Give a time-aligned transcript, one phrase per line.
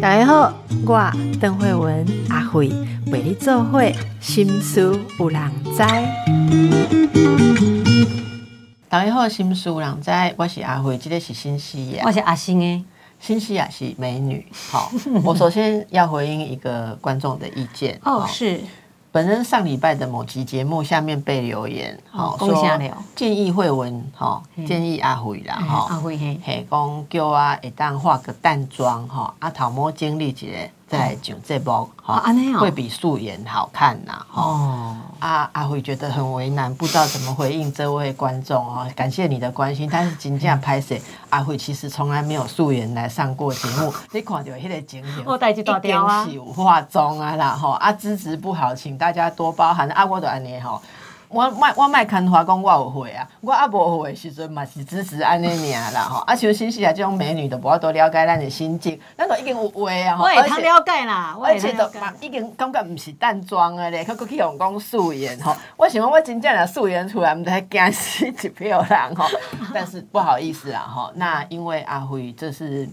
[0.00, 0.52] 大家好，
[0.86, 2.68] 我邓慧文阿慧
[3.06, 5.78] 为你做会心思有人知。
[8.88, 12.84] 大家好，心思有人知，我是阿慧，这个是新西亚，我是阿星诶。
[13.18, 14.44] 新西亚是美女。
[14.52, 14.90] 好，
[15.24, 17.98] 我首先要回应一个观众的意见。
[18.04, 18.60] 哦，是。
[19.12, 22.64] 本身上礼拜的某期节目下面被留言，好说
[23.14, 30.46] 建议慧文，哈建议阿慧啦，哈阿慧嘿，嘿讲叫啊，一旦化个淡妆，哈阿头毛经历一下。
[30.92, 32.22] 再上这波，哈，
[32.60, 34.26] 会比素颜好看呐。
[34.34, 38.86] 哦，阿阿辉觉得很为难，不知道怎么回应这位观众哦。
[38.94, 40.94] 感谢你的关心，但是今天拍摄，
[41.30, 43.90] 阿辉其实从来没有素颜来上过节目。
[44.12, 49.88] 你看到那个景点，我带去大雕啊，化妆啊啦，哈啊资质不好，请大家多包涵。
[49.92, 50.78] 啊，我都安尼哈。
[51.32, 56.18] 我卖我卖看花讲我有会啊，我啊无会时阵嘛是支持安尼尔啦吼。
[56.26, 60.18] 啊，像新西亚这种美女都无多了解咱的心境，咱都已经有会啊。
[60.20, 65.56] 我也通了解啦，而且都嘛已经感觉毋是淡妆的咧，佮去用讲素颜吼。
[65.78, 69.24] 我想我真正的素颜出来，毋知惊死一票人吼。
[69.72, 72.86] 但是不好意思啊吼，那因为阿辉这是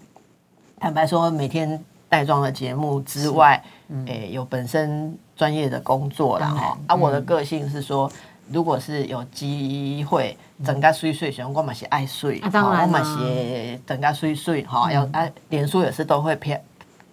[0.80, 3.61] 坦白说，每天带妆的节目之外，
[4.06, 6.78] 诶有本身专业的工作啦吼。
[6.88, 8.09] 啊，我的个性是说。
[8.52, 16.58] 如果是有机会，整个水水，像我嘛是爱水，我嘛是整个水水哈，要啊，脸书也是都会漂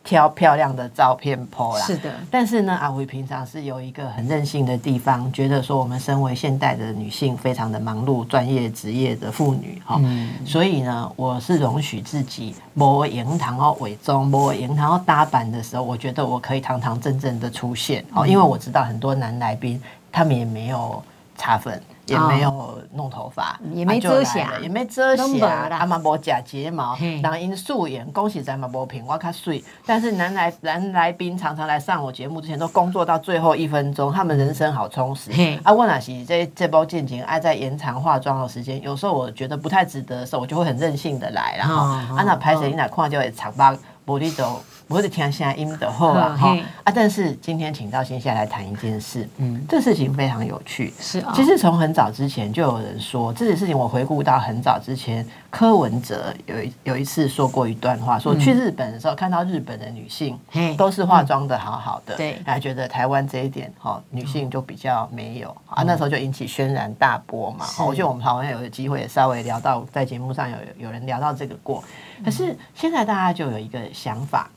[0.03, 1.85] 挑漂亮的照片 po 啦。
[1.85, 10.01] 是的，但是呢，阿辉平常是有一个很任性的地方，觉得说我们身为现代的女性，非常的忙碌、专业职业的妇女哈，
[10.45, 21.03] 所以呢，我是容许自己摸银堂哦伪装，摸银堂哦搭板的时候，我觉得我可以堂堂正正的出现哦，因为我知道很多男来宾他们也没有。
[21.37, 29.63] 擦粉也没有弄头发，也没遮瑕，也没遮瑕，阿妈无假睫毛，然后因素颜，恭喜在嘛无平，我较水。
[29.85, 35.31] 但是男来男来宾常常来上我节目之前，都工作到最后一分钟，他们人生好充实。
[35.63, 44.63] 啊，我那是这这波进情爱在延长化妆的时间，有时候我觉得不太值得的时候，我就会很任性的来，然后啊那拍谁你来看就会长疤，无你走。
[44.89, 46.93] 不是听声音的后啊哈啊！
[46.95, 50.93] 但是今天请到新下来谈一件事，嗯，这事情非常有趣。
[51.01, 53.77] 是啊，其实从很早之前就有人说这件事情。
[53.77, 60.39] 我回顾到很早之前，柯文哲有一有一次说过一段话，说去日本的时候看到日本的女性
[60.79, 65.83] 都是化妆的好好的，对，还觉得台湾这一点哈女性就比较没有啊。
[65.83, 67.67] 那时候就引起轩然大波嘛。
[67.87, 71.83] 我觉得我们好像有机会稍微聊到在节目上有有人聊到这个过，
[72.25, 74.49] 可是现在大家就有一个想法。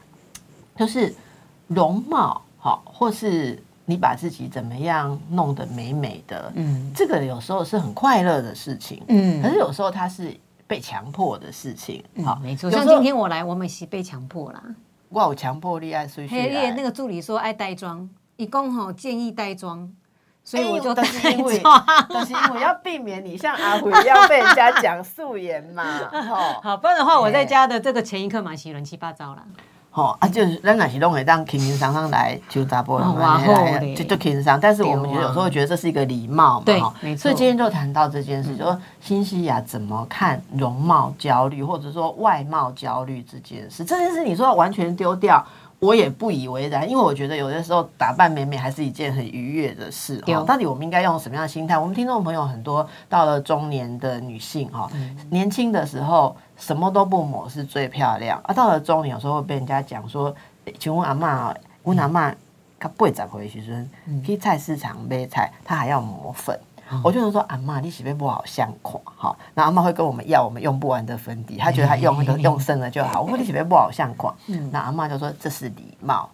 [0.80, 1.14] 就是
[1.68, 10.34] 容貌好，或是你把自己怎么样弄得美美的，嗯，这个有时候是很快乐的事情，嗯，可是有时候它是
[10.66, 12.72] 被强迫的事情，好，没错。
[12.72, 14.64] 像今天我来，我们是被强迫啦。
[15.10, 19.92] 我有强迫力爱所以那个助理说爱带妆，一共吼建议带妆，
[20.46, 21.26] 所以我就带妆。
[22.14, 25.84] 但是我要避免你像阿虎一样被人家讲素颜嘛，
[26.64, 29.44] 好，不然的话我在家的这个前一刻嘛，洗乱七八糟了。
[30.00, 34.58] 哦啊，就是咱那是弄会当轻轻松松来就查波人来，就就轻轻松。
[34.62, 36.94] 但是我们有时候觉得这是一个礼貌嘛，哈。
[37.18, 43.84] 所以今天就谈到这件事，就说新西亚怎么看容貌焦虑，或者说外貌焦虑这件事。
[43.84, 45.46] 这件事你说要完全丢掉。
[45.80, 50.20] 我也不以为然，因为我觉得有的时候打扮美美还是一件很愉悦的事。
[50.28, 51.78] 哈，到底我们应该用什么样的心态？
[51.78, 54.90] 我们听众朋友很多到了中年的女性，哈，
[55.30, 60.36] 年轻的时候什么都不抹是最漂亮，啊，到了中年有时候会被人家讲说，
[60.78, 62.34] 请问阿妈，我阿妈
[62.78, 63.74] 她不会再回去，说
[64.26, 66.60] 去菜市场买菜，她还要抹粉。
[67.04, 73.22] 我就能说阿妈，你洗面不好相垮哈，那阿妈会跟我们要我们用不完的粉底，她觉得她用那个用剩了就好。
[73.22, 74.34] 我说你洗面不好相款，
[74.72, 76.30] 那阿妈就说这是礼貌，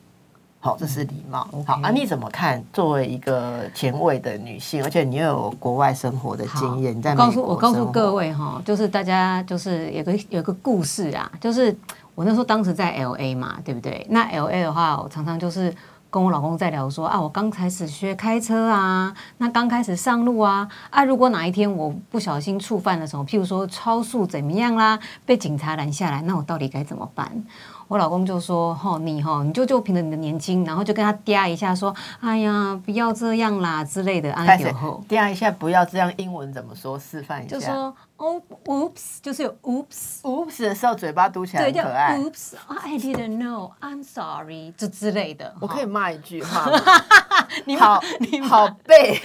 [0.60, 1.48] 好，这是礼貌。
[1.66, 2.64] 好啊，你怎么看？
[2.72, 11.76] 作为一个前卫的女性，而且你又有国外生活的经验，你在告诉我告诉各位哈，就是大家就是有个有个故事啊，就是
[12.16, 14.06] 我那时候当时在 L A 嘛，对不对？
[14.10, 15.74] 那 L A 的话，我常常就是。
[16.16, 27.44] 跟我老公在聊说啊，我刚开始学开车啊，那刚开始上路啊啊，如果哪一天我不小心触犯了什么，譬如说超速怎么样啦，被警察拦下来，那我到底该怎么办？
[27.88, 34.66] 我老公就说：“吼，你吼，你就就凭着你的年轻，然后就跟他嗲一下，说，哎呀，不要这样啦之类的。”开始
[35.08, 36.12] 嗲一下，不要这样。
[36.18, 36.98] 英文怎么说？
[36.98, 37.56] 示范一下。
[37.56, 42.18] 就说哦，oops，就是有 oops，oops 的时候嘴巴嘟起来很可爱。
[42.18, 45.54] oops，I didn't know，I'm sorry，就之类的。
[45.60, 46.80] 我可以骂一句话吗？
[47.66, 49.22] 你好，你好背，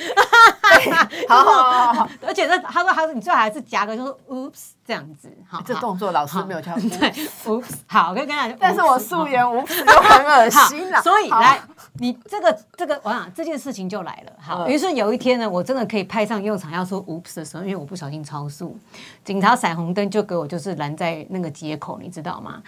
[1.28, 2.08] 好好好好。
[2.30, 4.70] 而且那他说他说你最好还是夹个，就是 oops。
[4.86, 6.74] 这样子，好，这动作老师没有教。
[6.74, 7.12] 对
[7.44, 11.00] ，oops，好，我跟大家讲， 但是我素颜无耻就很恶心 了。
[11.00, 11.60] 所以来，
[12.00, 14.32] 你这个这个，我想这件事情就来了。
[14.40, 18.76] 好，于是有一天呢，我真的可以派上用场，要说 oops 的时候，因为我不小心超速，
[19.24, 22.60] 警察闪红灯就给我就是拦在那个街口，你知道吗？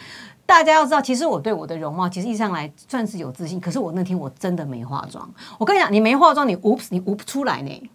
[0.46, 5.28] 大家要知道，其实我对我的容貌其实一上来算是有自信，可是我那天我真的没化妆。
[5.58, 7.90] 我跟你讲，你没化妆，你 oops 你 oops 不出来呢，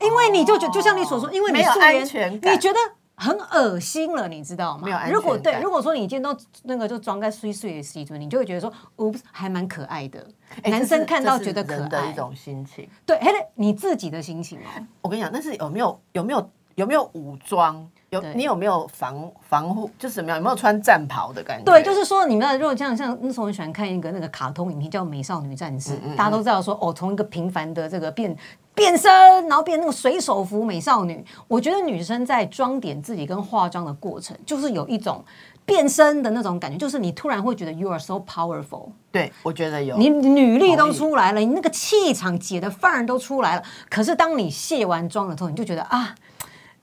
[0.00, 2.78] 因为你就觉就像你所说，因为你素颜，你觉得。
[3.22, 4.84] 很恶心了，你知道吗？
[4.86, 10.26] 没有如果对，如果说你今天都那个就装在碎碎的西装，你就会觉得说，我还蛮可爱的。
[10.64, 12.88] 男生看到觉得可爱的一种心情。
[13.04, 14.86] 对，哎，你自己的心情哦。
[15.02, 17.86] 我跟你讲，但是有没有有没有有没有武装？
[18.08, 19.90] 有你有没有防防护？
[19.98, 20.38] 就是怎么样？
[20.38, 21.64] 有没有穿战袍的感觉？
[21.64, 28.34] 对，就是说，你们如果像像那时候很喜欢看一个那个卡通影片叫《美少女战士》，大家都知道说，哦，从一个平凡的这个变。
[28.74, 29.10] 变身，
[29.46, 31.24] 然后变那个水手服美少女。
[31.48, 35.22] 我觉得女生在装点自己跟化妆的过程，就是有一种
[35.66, 38.88] 变身的那种感觉，就是你突然会觉得 you are so powerful。
[39.12, 43.62] 对，我觉得有，你女力都出来了，你那个气场、姐的范儿都出来了。
[43.90, 46.14] 可是当你卸完妆了之后，你就觉得啊，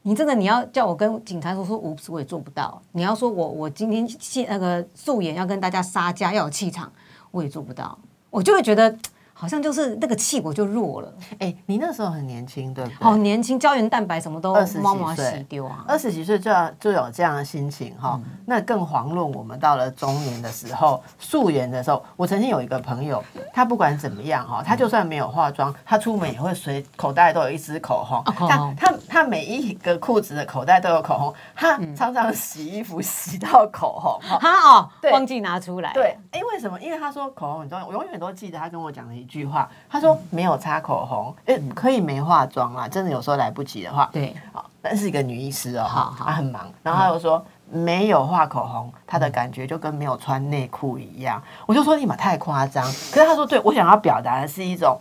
[0.04, 2.80] 你真的你要叫我跟警察说说，我我也做不到。
[2.92, 6.92] 你要说我我今天卸那个素颜要跟大家撒娇要有气场，
[7.32, 7.98] 我也做不到。
[8.30, 8.96] 我就会觉得。
[9.40, 11.14] 好像就是那个气我就弱了。
[11.38, 12.96] 哎，你那时候很年轻，对不对？
[13.00, 15.86] 好年轻，胶原蛋白什么都猫毛洗丢啊。
[15.88, 22.04] 二十几岁就要就有这样的心情哈，那更遑论我们到了中年的时候，素颜的时候。
[22.16, 23.24] 我曾经有一个朋友，
[23.54, 28.24] 他不管怎么样哈，他就算没有化妆，他出门也会随口袋都有一支口红。
[28.36, 34.40] 他他他每一个裤子的口袋都有口红，他常常洗衣服洗到口红。
[34.40, 35.94] 他哦，忘记拿出来。
[35.94, 36.82] 对，因为什么？
[36.82, 39.27] 因为他说口红很重要，我永远都记得他跟我讲的一。
[39.28, 54.98] 句话，他说没有擦口红，哎，可以没化妆啦，真的有时候来不及的话，对，好，但是一个女医师哦，好，她很忙，然后他又说没有画口红，她的感觉就跟没有穿内裤一样，我就说你们太夸张，可是他说对我想要表达的是一种。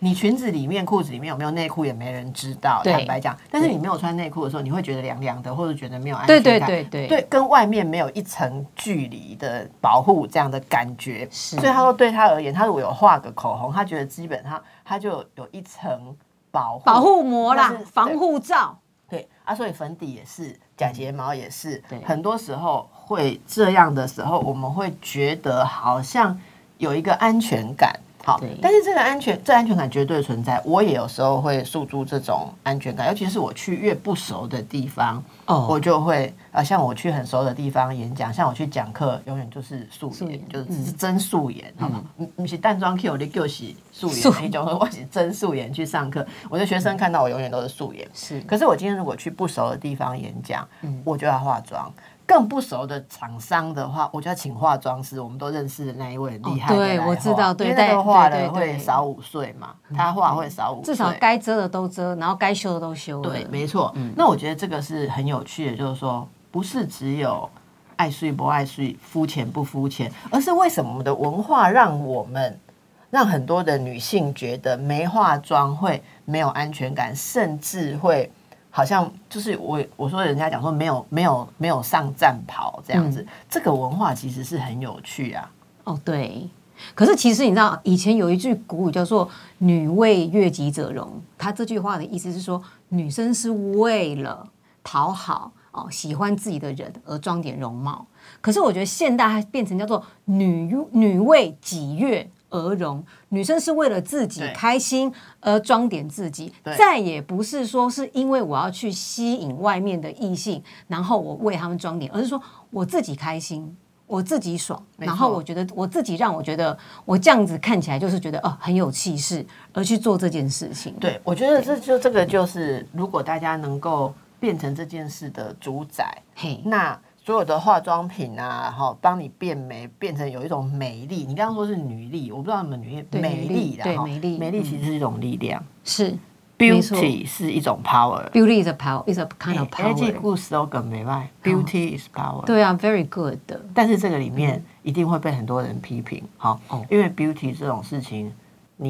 [0.00, 3.36] 你裙子里面、裤子里面有没有内裤也没人知道，坦白讲。
[3.50, 6.42] 但是你没有穿内裤的时候，你会觉得凉凉的，或者觉得没有安全感。
[6.42, 11.26] 对对对对，对，跟外面没有一层距离的保护这样的感觉。
[11.30, 16.16] 所以他说，对他而言，他如果有画个口红，他觉得基本上他就有一层
[16.52, 18.78] 保护保护膜啦，防护罩。
[19.10, 21.82] 对啊，所以粉底也是，假睫毛也是。
[22.04, 26.38] 很多时候会这样的时候，我们会觉得好像
[26.76, 27.98] 有一个安全感。
[28.28, 30.60] 好，但是这个安全，这安全感绝对存在。
[30.62, 42.04] 我也有时候会诉诸这种安全感，尤其是我去越不熟的地方，哦，我就会啊，像我去很熟的地方演讲，像我去讲课，永远就是素颜，就是只是真素颜，好吗？
[42.16, 48.06] 你你是淡妆 Q 的 Q 是素颜，那种我是真素颜去上课，我的学生看到我永远都是素颜。
[48.12, 50.68] 是，可是我今天如果去不熟的地方演讲，
[51.02, 51.90] 我就要化妆。
[52.28, 55.18] 更不熟的厂商的话，我就要请化妆师。
[55.18, 63.22] 我们都认识的那一位厉害的，对我知道，对，那个画的会少五岁嘛，他画会少五岁，至少该遮的都遮，然后该修的都修。
[63.22, 63.90] 对，没错。
[64.14, 67.48] 那我觉得这个是很有趣的，就是说，不是只有
[67.96, 72.60] 爱睡不爱睡、肤浅不肤浅，而是为什么我们的文化让我们
[73.08, 78.30] 让很多的女性觉得没化妆会没有安全感，甚至会。
[78.78, 85.50] 好像就是我我说人家讲说没有没有没有上战袍这样子，这个文化其实是很有趣啊。
[85.82, 86.48] 哦，对。
[86.94, 94.48] 可是其实你知道，以前有一句古语叫做“女为悦己者容”，他这句话的意思是说，女生是为了
[94.84, 98.06] 讨好哦喜欢自己的人而装点容貌。
[98.40, 102.30] 可是我觉得现代变成叫做“女女为己悦”。
[102.50, 112.40] 而容，女生是为了自己开心而装点自己，再也不是说是因为我要去吸引外面的异性，然后我为他们装点，而是说
[112.70, 113.76] 我自己开心，
[114.06, 120.94] 我自己爽，然后我觉得我自己让我觉得我这样子看起来就是觉得哦很有气势，而去做这件事情。
[121.00, 126.98] 对，我觉得这就这个就是，如果大家能够变成这件事的主宰，嘿，那。
[127.28, 131.26] 所有的化妆品啊，哈，帮你变美，变成有一种美丽。
[131.26, 136.16] 你刚刚说是女力，我不知道你们女力，美丽的对，美丽，美丽其实是一种力量，是
[136.56, 139.94] beauty 是一种 power，beauty is a power，is a kind of power。
[139.94, 142.46] 这故事都梗没卖，beauty is power。
[142.46, 143.60] 对啊，very good 的。
[143.74, 146.58] 但是这个里面一定会被很多人批评，好，
[146.88, 148.32] 因为 beauty 这种事情。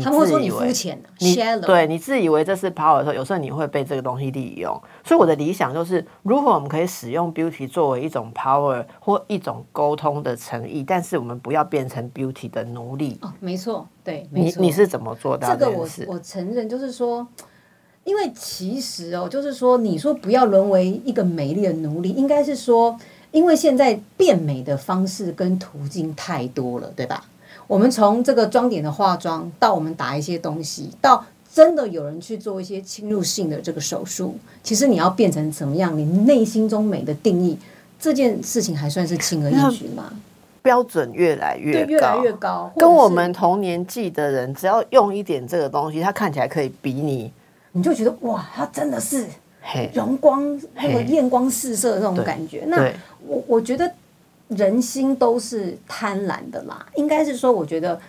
[0.02, 4.78] 他们会说你肤浅，你对你自以为这是 power 的时候，有时候你会被这个东西利用。
[5.02, 13.18] 所以我的理想就是，如果我们可以使用 beauty 作为一种 power 或一种沟通的诚意，但是我们不要变成 beauty 的奴隶。
[13.22, 15.56] 哦，没错，对，你你是怎么做到？
[15.56, 17.26] 这个我我承认，就是说，
[18.04, 22.94] 因为其实哦，就是说，你说不要沦为一个美丽的奴隶，应该是说，
[23.30, 27.24] 因为现在变美的方式跟途径太多了，对吧？
[27.68, 31.22] 我们从这个妆点的化妆，到我们打一些东西，到
[31.52, 35.96] 真的有人去做一些侵入性的这个手术，其实你要变成怎么样？
[35.96, 37.58] 你内心中美的定义，
[38.00, 40.10] 这件事情还算是轻而易举吗？
[40.62, 42.72] 标准越来越高，越来越高。
[42.76, 47.30] 跟我们同年纪的人，只要用一点这个东西，他看起来可以比你。
[47.72, 49.26] 你就觉得哇，他真的是
[49.92, 52.64] 容光那个艳光四射的那种感觉。
[52.66, 52.90] 那
[53.26, 53.90] 我我觉得
[54.48, 58.00] 人心都是贪婪的啦，应该是说，我觉得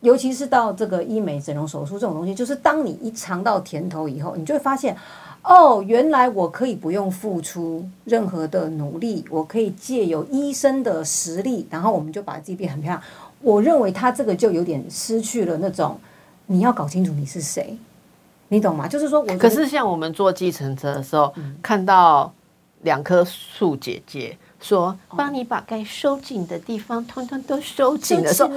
[0.00, 4.96] 尤其是到这个医美整容手术这种东西，就是当你一尝到甜头以后，你就会发现，
[5.42, 13.02] 哦，原来我可以不用付出任何的努力，我可以借有医生的实力，然后我们就把自己变很漂亮。
[13.40, 15.98] 我认为他这个就有点失去了那种，
[16.46, 17.76] 你要搞清楚你是谁。
[18.48, 18.86] 你懂吗？
[18.86, 21.32] 就是说，我可是像我们坐计程车的时候，
[21.62, 22.32] 看到
[22.82, 28.48] 两棵树姐姐说：“帮你把该收紧的地方通通都收紧了。”收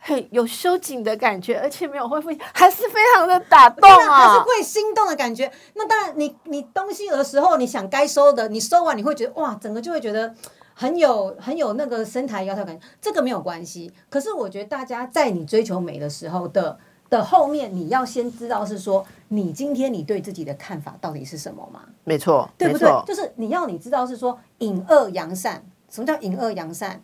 [0.00, 5.50] 嘿，有收紧的感觉，而且没有恢复， 还是非常的打动啊，还是会心动的感觉。
[5.74, 10.34] 那当然，你你东西有的时候，你想该收的，你收完你会觉得哇，整个就会觉得
[10.74, 12.84] 很有很有那个身材窈窕感觉。
[13.00, 13.92] 这个没有关系。
[14.10, 16.78] 可是我觉得大家在你追求美的时候的。
[17.12, 21.82] 的后面，你要先知道是说，你今天你对自己的看法到底是什么吗？
[22.04, 22.88] 没错，对不对？
[23.06, 25.62] 就是你要你知道是说，隐恶扬善。
[25.90, 26.98] 什么叫隐恶扬善？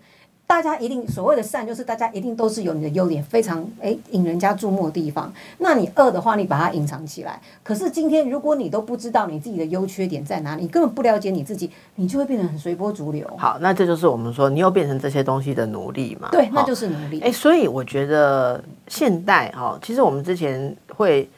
[0.48, 5.30] 大家一定所谓的善，就是大家一定都是有你的优点，非常哎引人家注目的地方。
[5.58, 7.38] 那你恶的话，你把它隐藏起来。
[7.62, 13.30] 可是今天，如果你都不知道你自己的优缺点在哪里，你根本不了解你自己，你就会变得很随波逐流。
[13.36, 16.30] 好，那这就是我们说，你又变成这些东西的奴隶嘛？
[16.32, 17.20] 对，那就是奴隶。
[17.20, 21.28] 哎，所以我觉得现代哈，其实我们之前会。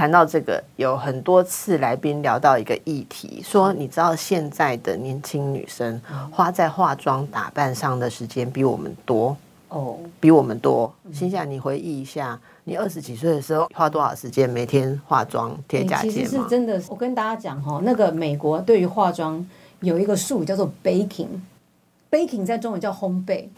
[0.00, 9.36] 谈到这个，有很多次来宾聊到一个议题，说你知道现在的年轻女生花在化妆打扮上的时间比我们多
[9.68, 10.90] 哦，比我们多。
[11.12, 19.46] 心想，你回忆一下，你二十几岁的时候花多少时间每天化妆贴假睫其实是真的，我跟大家讲哈，那个美国对于化妆
[19.80, 23.48] 有一个术语叫做 baking，baking 在中文叫烘焙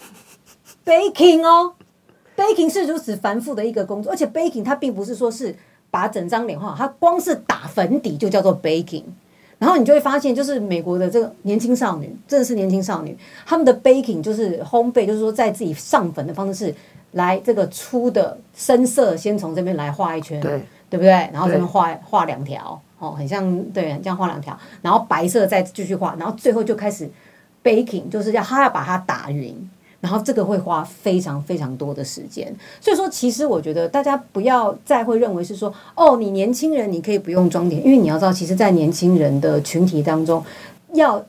[0.85, 1.75] ，baking 哦
[2.37, 5.55] ，baking 是如此繁复的一个工作，而且 baking 它并不是说是。
[5.93, 9.05] 把整张脸画，它光是打粉底就叫做 baking，
[9.59, 16.75] 然后你就会发现，就是美国的这个年轻少女，真的是年轻少女，他们的 baking 就是烘焙，就是说在自己上粉的方式
[17.11, 21.11] 来这个粗的深色，先从这边来画一圈，对，对不对？
[21.31, 27.07] 然后这边画画两条，哦，很像，对，很像画两条，然后白色再继续画，然后最后就开始
[27.63, 29.71] baking，就是要他要把它打匀。
[30.03, 40.45] 然后这个会花非常非常多的时间，所以说其实我觉得大家不要再会认为是说哦，你年轻人你可以不用装点，因为你要知道，其实，在年轻人的群体当中，
[40.95, 41.25] 要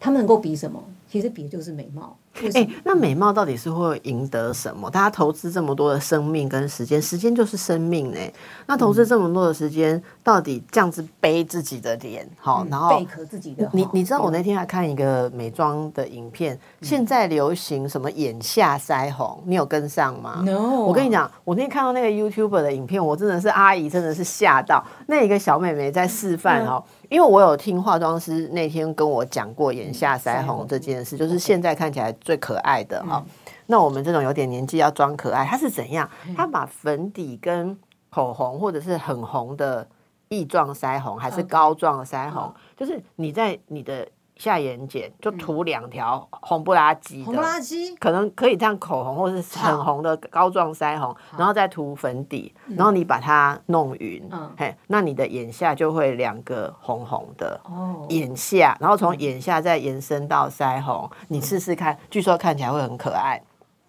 [0.00, 0.82] 他们能够比什么？
[1.12, 2.16] 其实比的就是美貌。
[2.54, 4.90] 哎，那美貌到底是会赢得什么？
[4.90, 8.18] 大家投资这么多的生命跟时间，时间就是生命呢。
[8.66, 13.68] 那投资这么多的时间，到底这样子背自己的脸，好，然后贝壳自己的。
[13.72, 20.80] 你你知道我那天还看一个美妆的影片，现在流行什么眼下腮红，你有跟上吗？No。
[20.84, 24.84] 我跟你讲，我那天看到那个 YouTuber 的影片，我真的是阿姨，真的是吓到。
[25.06, 26.82] 那一个小妹妹在示范哦，
[27.14, 32.12] 因为我有听化妆师那天跟我讲过眼下腮红这件事，就是现在看起来。
[32.20, 33.24] 最可爱的哈，
[33.66, 36.10] 那我们这种有点年纪要装可爱，它是怎样？
[36.36, 37.78] 它把粉底跟
[38.10, 39.86] 口红，或者是很红的
[40.28, 44.04] 异状腮红，还是膏状腮红，就是你在你的
[44.36, 63.40] 下眼睑就涂两条红不拉几的，红不拉几，可能可以这样口红，或者是很红的膏状腮红，然后再涂粉底，然后你把它弄匀，嘿，那你的眼下就会两个红红的哦，眼下，然后从眼下再延伸到腮红，你试试看，据说看起来会很可爱。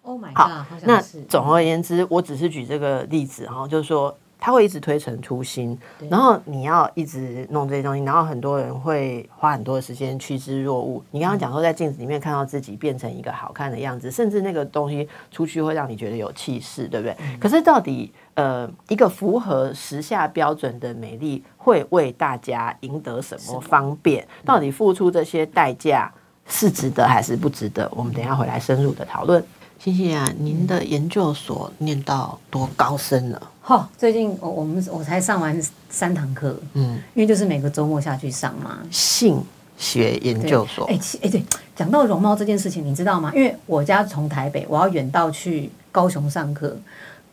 [0.02, 0.64] Oh my god！
[0.84, 4.16] 那总而言之，我只是举这个例子哈，就是说。
[4.38, 5.78] 他会一直推陈出新，
[6.10, 11.02] 然后你要一直弄这些东西，然后很多人会花很多的时间趋之若鹜。
[11.10, 17.16] 你刚刚讲说，在镜子里面看到自己变成一个好看的样子，甚至那个东西出去会让你觉得有气势，对不对？
[17.40, 24.26] 可是到底呃，一个符合时下标准的美丽，会为大家赢得什么方便？
[24.44, 26.12] 到底付出这些代价
[26.46, 27.90] 是值得还是不值得？
[27.94, 29.42] 我们等下回来深入的讨论。
[29.86, 33.40] 谢谢啊，您的研究所念到多高深了？
[33.62, 35.56] 哈，最近我我们我才上完
[35.88, 38.80] 三堂课，嗯，因为就是每个周末下去上嘛。
[38.90, 39.40] 性
[39.78, 41.40] 学研究所，哎哎，对，
[41.76, 43.30] 讲到容貌这件事情，你知道吗？
[43.32, 46.76] 因为我家从台北，我要远到去高雄上课。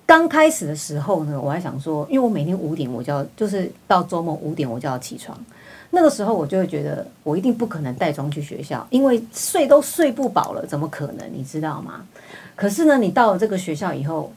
[0.06, 5.36] 刚开始的时候呢，我还想说，因为我每天五点我就要，就是到周末五点我就要起床。
[5.96, 11.32] 那个时候我就会觉得，我一定不可能带妆去学校，因为睡都睡不饱了，怎么可能？
[11.32, 12.04] 你知道吗？
[12.56, 14.34] 可是呢，你到了这个学校以后，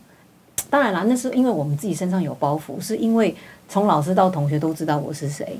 [0.68, 3.34] 当然啦，那是因为我们自己身上有包袱，是因为
[3.70, 5.58] 从老师到同学都知道我是谁。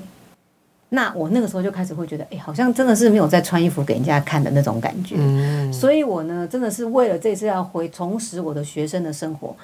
[0.89, 5.15] 那我那个时候就开始会觉得，哎，好像真的是没有在穿衣服给人家看的那种感觉。
[5.17, 9.55] 嗯，所以我呢，真的是为了这次要回重拾我的学生的生活，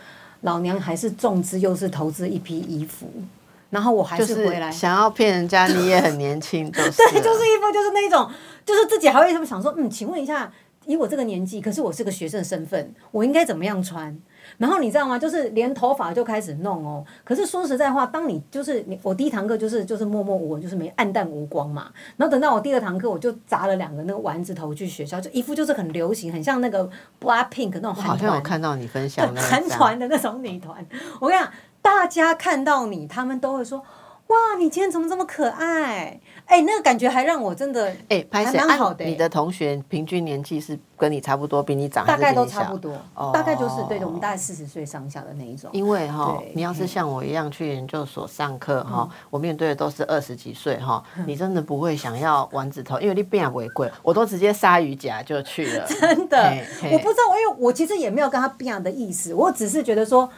[0.41, 3.05] 老娘还是重资又是投资一批衣服。
[3.73, 8.29] 然后我还是回来，想要骗人家你也很年轻， 对，就是一副就是那种，
[8.63, 10.51] 就是自己还会想说，嗯，请问一下，
[10.85, 14.15] 以我这个年纪，可是我是个学生的身份，我应该怎么样穿？
[14.59, 15.17] 然后你知道吗？
[15.17, 17.03] 就是连头发就开始弄哦。
[17.23, 21.87] 可是说实在话，当你就是你，我第一堂课就是就是默默无闻，就是没暗淡无光嘛。
[22.17, 26.87] 然后等到我第二堂课，我就砸了两个那个丸子头去学校，就一副就是很流行，很像那个
[27.19, 28.07] Black Pink 那种韩团。
[28.09, 30.85] 好像有看到你分享韩团的那种女团。
[31.19, 31.51] 我跟你讲。
[31.83, 33.83] 大家看到你，他们都会说
[34.27, 39.05] ：“哇，你今天怎么这么可爱？”哎，那个感觉还让我真的哎，还蛮好的。
[39.05, 42.91] 你的同学平均年纪是跟你差不多，比你长大概都差不多，
[43.33, 45.69] 大概就是对的，我们大概四十岁上下的那一种。
[45.73, 55.85] 因为哈，你要是像我一样去研究所上课哈，我面对的都是二十几岁哈，你真的不会想要丸子头，因为你变违规，我都直接鲨鱼夹就去了。
[55.87, 56.53] 真的，
[56.91, 60.29] 我不知道，因为我其实也没有跟他变的意思，我只是觉得说。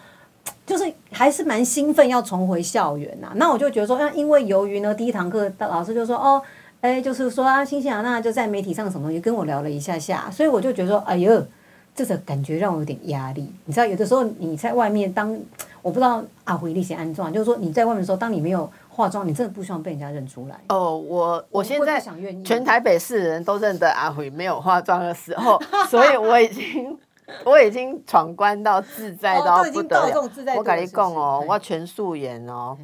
[0.66, 6.42] 就是还是蛮兴奋要重回校园呐，那我就觉得说，那因为由于呢，第一堂课老师就说，哦，
[6.82, 11.46] 哎，就是说啊，新西兰，那就在媒体上什么东西跟我聊了一下下，所以我就觉得说，哎呦，
[11.94, 13.52] 这个感觉让我有点压力。
[13.66, 15.38] 你知道，有的时候你在外面当，
[15.84, 20.56] 我不知道阿辉那些安装，就是说你在外面的时候，当你没有化妆，你真的不希望被人家认出来。
[20.70, 22.04] 哦，我我现在
[22.44, 26.98] 全台北市人都认得阿辉没有化妆的时候， 所以我已经。
[27.46, 30.22] 我已经闯关到自在到不得了，
[30.58, 32.78] 我跟你讲哦，我全素颜哦，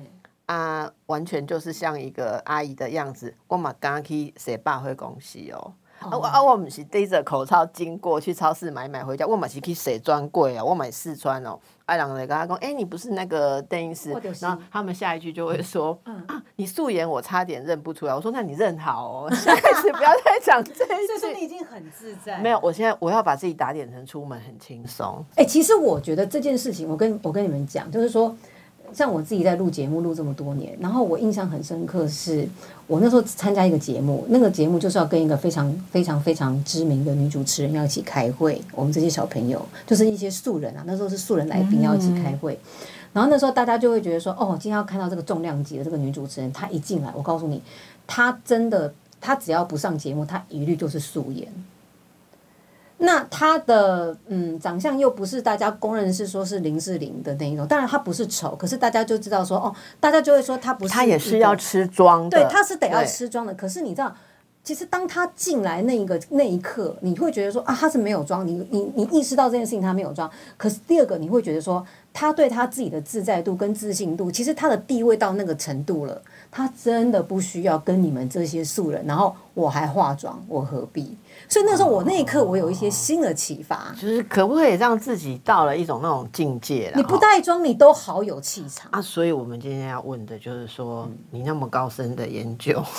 [0.48, 3.34] 啊，完全就是像一个阿姨的样子。
[3.48, 5.74] 我嘛刚去洗百货公司哦，
[6.10, 11.60] 啊我啊我们是戴着口罩经过去超市买买回家，我嘛是去谁专柜啊，我买试穿哦。
[11.86, 18.16] 爱郎来跟他讲，哎，你不是那个邓医师，然后他们下一句就会说，啊，你素颜我差点认不出来。
[18.16, 21.20] 我说，那你认好哦， 下次不要再讲这一句。
[21.20, 22.40] 所以你已经很自在。
[22.40, 25.24] 没有，我现在我要把自己打点成出门很轻松。
[25.36, 28.34] 哎，其实我觉得这件事情，我跟我跟你们讲，就是说。
[28.94, 32.48] 像我自己在录节目录这么多年，然后我印象很深刻，是
[32.88, 38.62] 我那时候参加一个节目，那个节目就是要跟一个非常非常非常知名的女主持人要一起开会。
[38.74, 42.60] 我们这些小朋友就是一些素人啊，那时候是素人来宾要一起开会。
[43.14, 47.62] 然后那时候大家就会觉得说，哦，今天要看到这个重量级的这个女主持人，她一进来，我告诉你，
[48.08, 51.48] 她真的，她只要不上节目，她一律就是素颜。
[53.04, 60.94] 那他的嗯长相又不是大家公认是说是林志玲的那一种，当然他不是丑，可是大家就知道说哦，大家就会说他不是。
[60.94, 63.54] 他也是要吃妆的，对，他是得要吃妆的。
[63.56, 64.16] 可是你知道，
[64.64, 70.30] 其实当他进来那一个那一刻，你会觉得说啊，他是没有妆，你你你意识到这件事情他没有妆。
[70.56, 71.84] 可是第二个，你会觉得说，
[72.14, 81.18] 他对他自己的自在度跟自信度，其实他的地位到那个程度了，他真的不需要跟你们这些素人，然后我还化妆，我何必？
[81.48, 89.02] 所以那时候我那一刻我有一些新的启发，就是可不可以让自己到了一种那种境界你不带妆你都好有气场啊！
[89.02, 92.84] 所以我们今天要问的就是说，你那么高深的研究。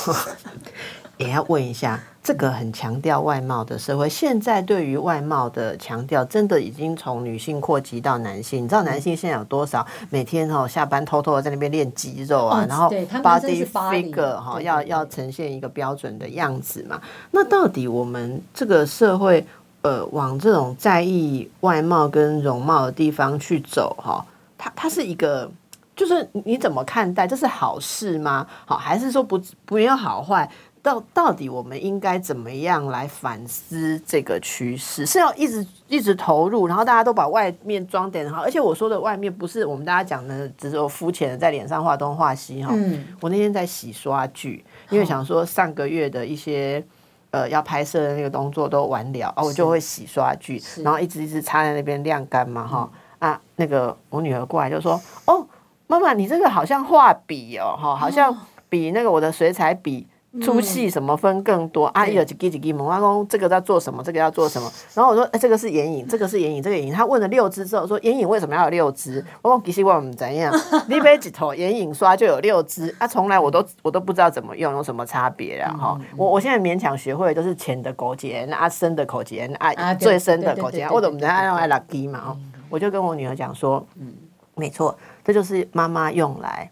[1.18, 8.64] 也要问一下，这个很强调外貌的社会，现在对于外貌的强调，真的已经从女性扩及到男性。
[8.64, 12.88] 你知道男性现在有多少每天哦下班偷偷的在那边练肌肉啊，然后
[13.22, 17.00] body figure 哈要要呈现一个标准的样子嘛？
[17.30, 19.44] 那到底我们这个社会
[19.82, 24.24] 呃往这种在意外貌跟容貌的地方去走哈？
[24.56, 25.50] 它它是一个，
[25.96, 27.26] 就是你怎么看待？
[27.26, 28.46] 这是好事吗？
[28.64, 30.48] 好，还是说不不要好坏？
[30.82, 35.06] 到到底我们应该怎么样来反思这个趋势？
[35.06, 38.42] 是要一直一直投入，然后大家都把外面装点好。
[38.42, 42.72] 而且我说的外面不是我们大家讲的，只是肤浅的在脸上画东画西哈。
[42.74, 43.04] 嗯。
[43.20, 46.84] 我那天在洗刷剧，因为想说上个月的一些
[47.32, 53.40] 呃要拍摄的那个动作都完了啊，我就会洗刷具，然后一直一直插在那边晾干嘛哈啊。
[53.56, 55.44] 那个我女儿过来就说：“哦，
[55.88, 58.32] 妈妈，你这个好像画笔哦，哈，好像
[58.68, 60.06] 比那个我的水彩笔。”
[60.40, 62.14] 粗细什么分更多阿姨？
[62.14, 64.02] 有几几几几蒙阿公，这个要做什么？
[64.02, 64.72] 这个要做什么？
[64.94, 66.92] 然后我说，哎，这个是眼影，这个是眼影，这个眼影。
[66.94, 69.22] 他问了六支之后，说眼影为什么要有六支？
[69.42, 70.50] 我说其实我们怎样？
[70.88, 73.06] 你买几头眼影刷就有六支啊？
[73.06, 75.76] 从来我都我都不知道怎么用，有什么差别啊？
[75.78, 80.88] 哈，我我现在勉强学会都是浅的口诀啊，深的口诀啊，最深的口诀。
[80.90, 82.36] 我怎么知道要用 lucky 嘛？
[82.70, 84.14] 我就跟我女儿讲说，嗯，
[84.54, 86.70] 没错，这就是妈妈用来。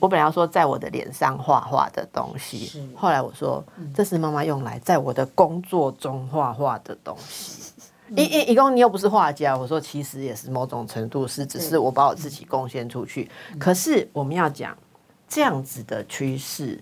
[0.00, 7.72] 我本来要说在我的脸上画画的东西，后来我说这是妈妈用来在我的工作中画画的东西。
[8.14, 13.28] 一一一共你又不是画家，我说其实也是某种程度是，只是我把我自己贡献出去。
[13.58, 14.76] 可是我们要讲
[15.28, 16.80] 这样子的趋势，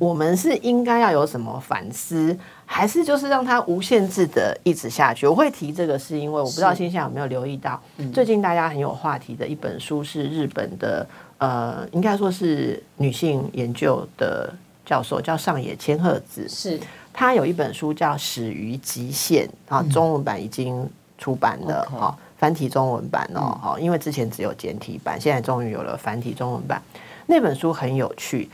[0.00, 2.36] 我们是应该要有什么反思，
[2.66, 5.28] 还是就是让它无限制的一直下去？
[5.28, 7.80] 我会提这个，是因为我不知道现在有没有留意到，
[8.12, 11.06] 最近大家很有话题的一本书是日本的，
[11.44, 14.50] 呃，应该说是女性研究的
[14.86, 16.80] 教授，叫上野千鹤子，是。
[17.12, 26.82] 她有一本书叫《始于极限》啊，中文版已经出版了哈，繁体中文版哦，哈，因为之前只有简体版，现在终于有了繁体中文版。
[27.26, 28.48] 那本书很有趣，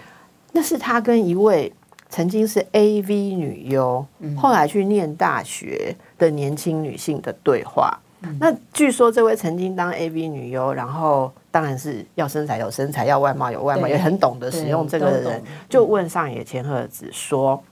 [0.52, 1.72] 那是她跟一位
[2.08, 4.04] 曾经是 A V 女优，
[4.36, 7.96] 后来去念大学的年轻女性的对话。
[8.38, 17.62] 那据说这位曾经当 A V 女优，然后当然是要身材有身材，要外貌有外貌，也很懂得使用这个人，就问上野千鹤子说。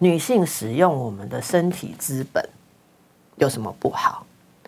[0.00, 2.48] 女性使用我们的身体资本
[3.34, 4.24] 有什么不好？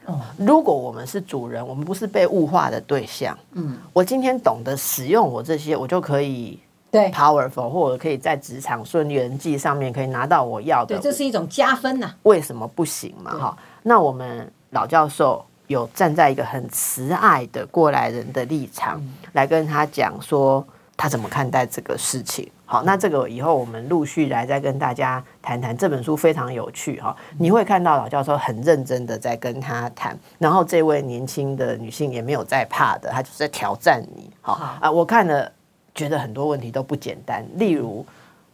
[0.06, 3.38] 哦，如果我们是主人，我们不是被物化的对象。
[3.52, 6.58] 嗯，我今天懂得使用我这些，我就可以
[6.90, 10.98] 对 powerful，或者可以在职场顺利人际上面可以拿到我要的。
[10.98, 12.12] 对，这是一种加分呐。
[12.24, 13.38] 为什么不行嘛？
[13.38, 19.00] 哈，那我们老教授有站在一个很慈爱的过来人的立场
[19.34, 20.66] 来跟他讲说。
[21.02, 22.46] 他怎么看待这个事情？
[22.66, 25.74] 好，那这个以后我们陆续来再跟大家谈谈。
[25.74, 34.30] 这本书非常有趣哈，你会看到老教授很认真的在跟他谈，然后这位年轻的女性也没有在怕的，她就是在挑战你。
[34.42, 35.50] 好啊，我看了
[35.94, 38.04] 觉得很多问题都不简单，例如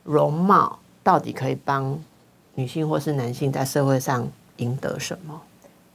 [0.04, 1.98] 容貌到底可以帮
[2.54, 4.24] 女性或是男性在社会上
[4.58, 5.42] 赢得什么？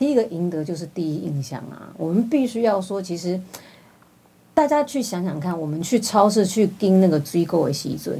[0.02, 3.40] 第一个赢得就是第一印象啊，我们必须要说，其实。
[4.54, 8.20] 大家去想想看，我们去超市去盯那个追购的西尊，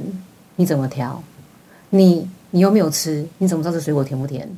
[0.56, 1.22] 你怎么挑？
[1.90, 4.48] 你你又没有吃，你怎么知道这水果甜不甜？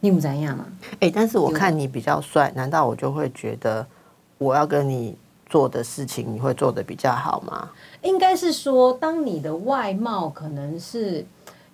[0.00, 0.66] 你不怎样嘛？
[1.00, 3.86] 哎，但是我看你比较帅，难道我就会觉得
[4.38, 5.14] 我要跟你
[5.46, 7.70] 做的事情，你会做的比较好吗？
[8.02, 11.24] 应该是说，当你的外貌可能是。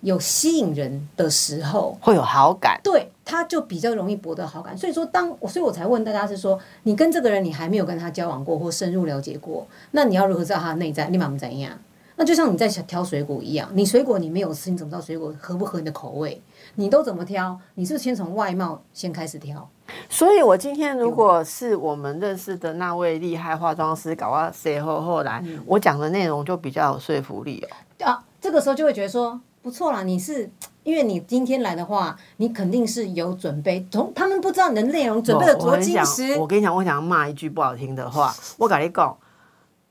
[0.01, 4.77] 有吸引人的时候，会有好感，对，他就比较容易博得好感。
[4.77, 11.07] 所以说，当我所以我才问大家是说，你跟这个人你还没有跟他交往过或深入了解过，那你要如何知道他的内在？
[11.07, 11.71] 立马怎样？
[12.15, 16.41] 那就像你在挑水果一样，你水果你没有吃，你怎么知道水果合不合你的口味？
[16.75, 17.59] 你都怎么挑？
[17.75, 19.67] 你是先从外貌先开始挑。
[20.09, 28.05] 所以我今天如果是我们认识的那位厉害化妆师搞到谁后后来，我讲的内容就比较有说服力哦。
[28.05, 29.39] 啊，这个时候就会觉得说。
[29.61, 30.49] 不错啦，你是
[30.83, 33.85] 因为你今天来的话，你肯定是有准备。
[33.91, 36.37] 从他们不知道你的内容准备了多精实。
[36.37, 38.33] 我跟你讲，我想骂一句不好听的话。
[38.57, 39.17] 我跟你讲，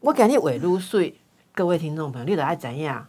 [0.01, 1.15] 我跟你尾入睡。
[1.55, 3.07] 各位听众朋友，你得爱怎样？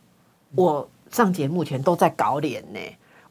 [0.56, 2.80] 我上节目前都在搞脸呢。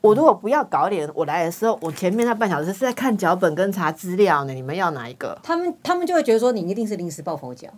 [0.01, 4.53] 我如果不要搞脸，我来的时候，我前面那半小时是在看脚本跟查资料呢。
[4.53, 5.39] 你们要哪一个？
[5.43, 7.69] 他们他们就会觉得说，你一定是临时抱佛脚。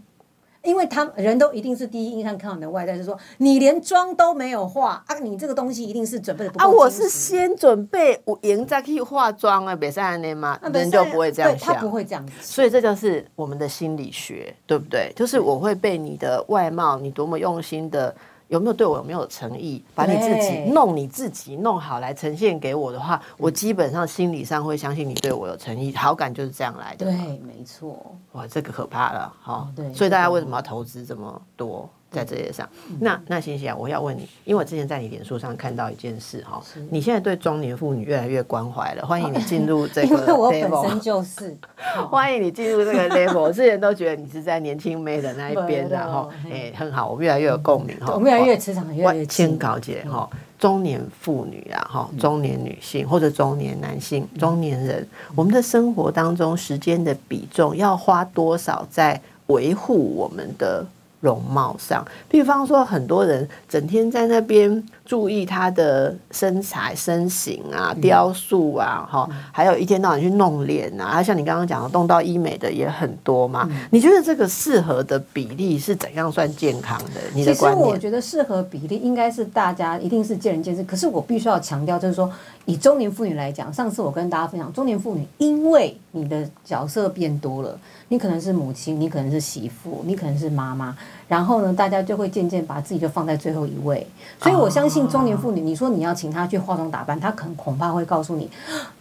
[0.62, 10.58] 因为他人都一定是第一印象看到你的外在，是说你连妆都没有化啊，你这个东西一定是准备的不够啊，我是先准备我赢再可以化妆啊，别在那嘛？
[10.72, 12.32] 人就不会这样想，他不会这样子。
[12.40, 15.12] 所以这就是我们的心理学，对不对？
[15.14, 18.14] 就是我会被你的外貌，你多么用心的。
[18.48, 19.82] 有没有对我有没有诚意？
[19.94, 27.06] 把你自己弄你自己弄好来呈现给我的话，我基本上心理上会相信你对我有诚意，好感就是这样来的。
[27.06, 28.14] 对，没错。
[28.32, 29.68] 哇，这个可怕了，哈。
[29.76, 29.92] 对。
[29.92, 31.88] 所以大家为什么要投资这么多？
[32.10, 32.66] 在这些上，
[33.00, 36.58] 那那欣欣啊，我要问你，因为我之前在你脸书上看到一件事哈，
[36.90, 41.54] 你现在对中年妇女越来越关怀了，欢迎你进入 这个 level，本身就是，
[42.10, 43.40] 欢迎你进入这个 level。
[43.40, 50.26] 我之前都觉得你是在年轻妹的那一边，然后哎很好，我们越来越有共鸣哈，我们越来越磁场越来越千高姐哈，
[50.58, 60.86] 中年妇女啊哈，中年女性或者中年男性、中年人，我们的生活当中时间的比重要花多少在维护我们的？
[61.20, 73.68] 容貌上，比方说，很多人整天在那边注意他的身材、身形啊、雕塑啊，哈，还有一天到晚去弄脸啊，像你刚刚讲的，动到医美的也很多嘛。
[73.90, 77.20] 你觉得这个适合的比例是怎样算健康的？
[77.34, 77.88] 你的观念？
[77.88, 80.84] 我觉得适合比例应该是大家一定是见仁见智。
[80.84, 82.30] 可是我必须要强调，就是说，
[82.64, 87.76] 以中年妇女来讲，上次我跟大家分享，中年妇女因为你的角色变多了，
[88.06, 90.96] 你可能是母亲，你可能是媳妇，你可能是妈妈。
[91.28, 94.06] 然后呢，大家就会渐渐把自己就放在最后一位。
[94.42, 98.50] 所以我相信中年妇女，你说你要请她去化妆打扮，她可能恐怕会告诉你，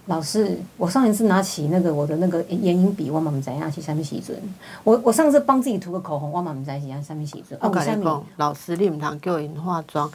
[0.08, 4.38] 老师，我上一次拿起那个我的那个眼影笔，我妈妈怎样去上面洗准？
[4.84, 7.58] 我我上次帮自己涂个口红，我妈妈在洗上面洗准。
[7.62, 10.12] 我跟你讲，老师你唔通叫因化妆。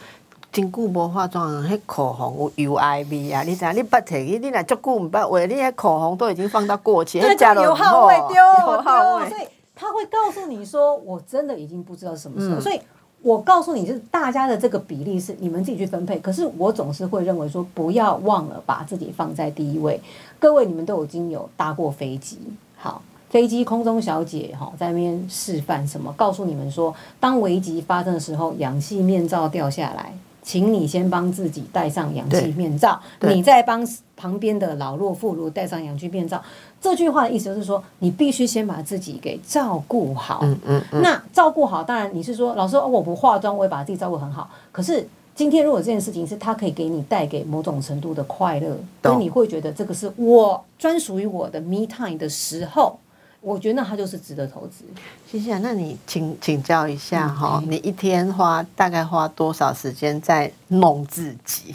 [0.53, 3.43] 真久无化妆，迄口红有 U I V 啊！
[3.43, 3.75] 你知影？
[3.75, 8.37] 你捌摕去，你若足久毋捌画，你迄口红都已经放到过期，对，加油耗味丢，
[8.75, 9.31] 有好味。
[9.31, 9.49] 所以
[9.83, 12.61] 他会告诉你说，我真的已经不知道什么时候。
[12.61, 12.81] 所以
[13.21, 16.21] 我告诉你，就是大家的这个比例是你们自己去分配。
[16.21, 20.01] 可是我总是会认为说，不要忘了把自己放在第一位。
[20.39, 22.39] 各位，你们都已经有搭过飞机，
[22.77, 26.13] 好，飞机空中小姐哈在那边示范什么？
[26.13, 30.15] 告诉你们说，当危机发生的时候，氧气面罩掉下来。
[30.43, 36.43] 请你先帮自己戴上氧气面罩，你再帮旁边的老弱妇孺戴上氧气面罩。
[36.81, 40.41] 这句话的意思就是说，你必须先把自己给照顾好。
[40.43, 40.83] 嗯嗯。
[41.03, 44.51] 那照顾好，当然你是说，老师，我不化妆，我也把自己照顾很好。
[44.73, 52.99] 可是今天如果这件事情是他可以给你带给某种程度的快乐，那你会觉得这个是我专属于我的 me time 的时候。
[53.43, 54.85] 我觉得那它就是值得投资。
[55.31, 55.59] 谢谢。
[55.59, 61.75] 那你请请教一下哈，你一天花大概花多少时间在弄自己？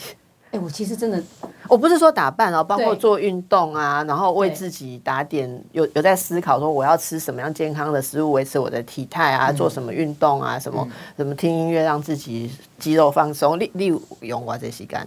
[0.51, 1.21] 哎，我其实真的，
[1.67, 12.49] 我不是说打扮哦，包括做运动啊，然后为自己打点，有有在思考说我要吃什么样健康的食物维持我的体态啊，做什么运动啊，什么什么听音乐让自己
[12.79, 15.05] 肌肉放松，例例如用我这些干。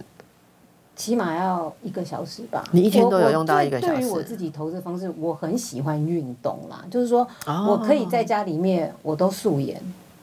[1.01, 2.63] 起码要一个小时吧。
[2.71, 3.93] 你一天都有用到一个小时。
[3.93, 7.27] 对于我自己投资方式，我很喜欢运动啦，就是说
[7.67, 9.81] 我可以在家里面我都素颜，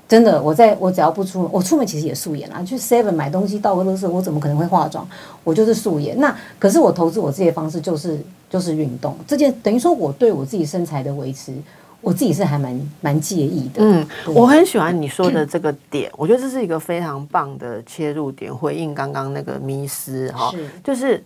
[0.09, 2.63] 真的，我在我只要不出门，我出门其实也素颜啦。
[2.63, 5.05] 去 Seven 买东西到个乐色，我怎么可能会化妆？
[5.43, 6.17] 我就是素颜。
[6.21, 11.53] 那可是我投资我自己的方式就是就是运动，这件等于说我对我自己身材的维持。
[12.01, 13.83] 我自己是还蛮蛮介意的。
[13.83, 20.53] 嗯，我很喜欢你说的这个点，我觉得这是一个非常棒的切入点，回应刚刚那个迷失哈，
[20.85, 21.23] 就是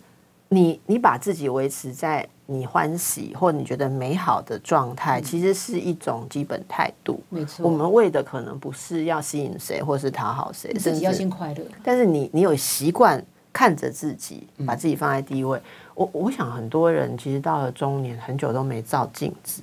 [0.49, 7.21] 你你把自己维持在你欢喜或你觉得美好的状态，其实是一种基本态度。
[7.29, 11.63] 没错，我们为的可能不是要吸引谁，或是讨好谁，自己要先快乐。
[11.83, 15.59] 但是你你有习惯看着自己，把自己放在第一位。
[15.95, 19.61] 我我想很多人其实到了中年，很久都没照镜子。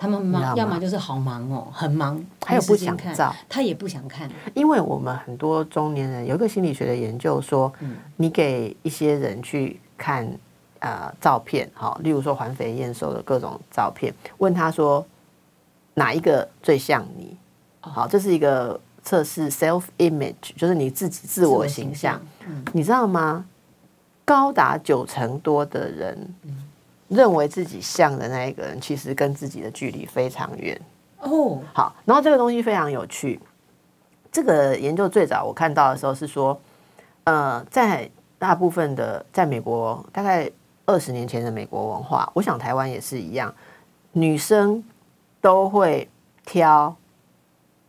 [0.00, 4.30] 他们忙，要么就是好忙哦，很忙，还有不想照，他也不想看。
[4.54, 7.70] 因为我们很多中年人有一个心理学的研究说，
[8.16, 10.26] 你给一些人去看
[10.78, 15.06] 呃照片，好，例如说环肥燕瘦的各种照片，问他说
[15.92, 17.36] 哪一个最像你？
[17.80, 22.18] 好，这是一个测试 self image，就是你自己自我形象。
[22.72, 23.44] 你知道吗？
[24.24, 26.34] 高达九成多的人。
[27.10, 30.80] 认为自己像的那一个人，其实跟自己的距离非常远
[31.18, 31.60] 哦。
[31.74, 33.38] 好，然后这个东西非常有趣。
[34.30, 36.58] 这个研究最早我看到的时候是说，
[37.24, 40.48] 呃，在大部分的在美国，大概
[40.86, 43.52] 二十年前的美国文化，我想台湾也是一样，
[44.12, 44.82] 女生
[45.40, 46.08] 都会
[46.46, 46.94] 挑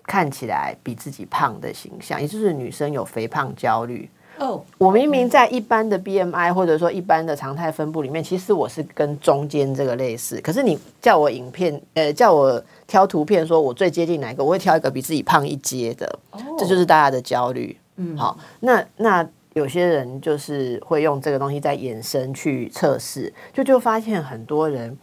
[0.04, 4.10] 看起来比自己胖的形象，也就是女生有肥胖焦虑。
[4.42, 10.42] 哦，我明明在一般的 BMI 或者说一般的常态分布里面，其实我是跟中间这个类似。
[10.42, 16.08] 可是你叫我影片，呃，叫我挑图片，说我最接近哪一个，我会挑一个比自己胖一阶的。
[16.32, 17.78] 哦，这就是大家的焦虑。
[17.98, 24.98] 嗯，好，那那有些人就是会用这个东西在延伸去测试，就就发现很多人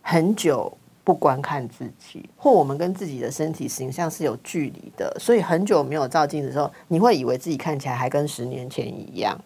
[0.00, 0.76] 很久。
[1.04, 9.38] 不观看自己，或我们跟自己的身体形象是有距离的，所以很久没有照镜子的时候，你会以为自己看起来还跟十年前一样。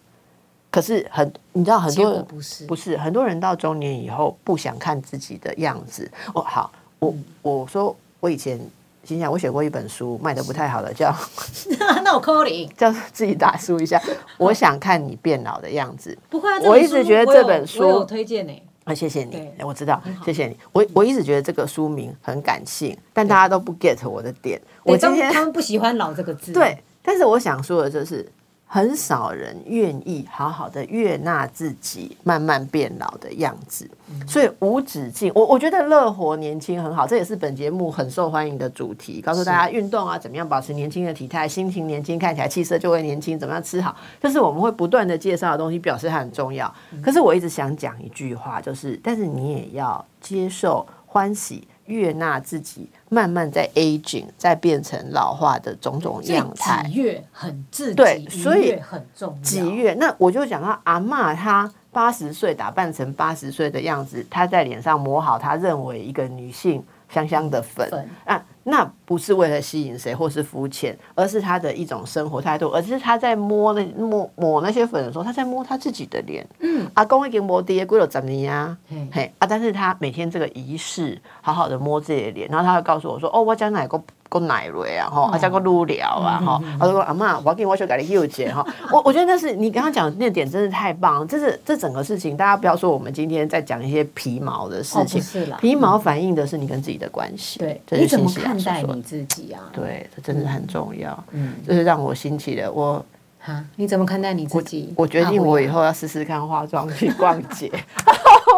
[0.69, 6.09] 可是很，你知道很多不是不是很多人到中年以后不想看自己的样子。
[6.35, 8.59] 哦，好，我我说我以前
[9.03, 11.15] 心想我写过一本书，卖的不太好的，叫
[12.03, 13.99] 那我扣零， 叫自己打书一下。
[14.37, 16.15] 我想看你变老的样子。
[16.29, 18.53] 不会，我一直觉得这本书我有推荐呢。
[18.87, 20.57] 啊，谢谢你，我知道，谢谢你。
[20.71, 24.59] 我我一直觉得这个书名很感性，但大家都不 get 我的点。
[24.83, 26.53] 我今天他们不喜欢“老”这个字。
[26.53, 28.25] 对，但是我想说的就是。
[28.69, 33.89] 很少人愿意好好的悦纳自己慢慢变老的样子，
[34.27, 35.31] 所以无止境。
[35.33, 39.21] 我我觉得乐活年轻很好，这也是本节目很受欢迎的主题。
[39.21, 43.39] 告诉大家运动啊，怎么样保持年轻的体态，心情年轻，看起来气色就会年轻。
[43.39, 46.71] 怎么样吃好，就是我们会不断的介绍的东西，表示它很重要。
[47.01, 51.65] 可是我一直想讲一句话，就是，但是你也要接受欢喜。
[51.87, 59.43] 悦纳自己慢慢在 aging，在变成老化的种种样态，喜悦很自对，所以很重要。
[59.43, 67.89] 喜悦，那我就讲到阿妈，她八十岁打扮成八十岁的样子，她在脸上抹好她认为一个女性香香的粉
[68.25, 68.43] 啊。
[68.69, 76.45] 那不是为了吸引谁或是肤浅，而是他的一种生活态度，而是他在摸那摸抹那些粉的时候，他在摸他自己的脸。
[76.59, 78.77] 嗯，阿公已经摸爹过了怎么样？
[79.11, 95.21] 嘿啊，但是他每天这个仪式，好好的摸自己的脸，然后他会告诉我说：“哦，我将来个。”够奶瑞啊，吼，啊，加个撸聊啊，哈，他说阿妈，我要给你我修改的幼姐哈，我我觉得那是你刚刚讲那点真是太棒，这是这整个事情，大家不要说我们今天在讲一些皮毛的事情，
[95.59, 99.61] 皮毛反映的是你跟自己的关系，对，你怎么看待你自己啊？
[99.71, 103.03] 对，这真的很重要，嗯，就是让我兴起的我，
[103.39, 104.93] 哈，你怎么看待你自己？
[104.97, 107.71] 我决定我以后要试试看化妆去逛街，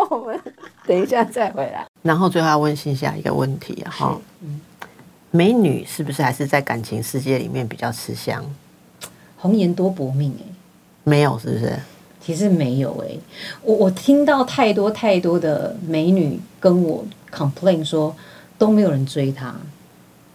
[0.09, 0.39] 我们
[0.85, 4.61] 等一下再回来，然后最后要问心下一个问题哈，嗯。
[5.31, 8.43] 美女是不是还是在感情世界里面比较吃香？
[9.37, 10.45] 红颜多薄命哎，
[11.03, 11.79] 没有是不是？
[12.19, 13.17] 其实没有哎，
[13.63, 18.15] 我我听到太多太多的美女跟我 complain 说
[18.57, 19.55] 都没有人追她。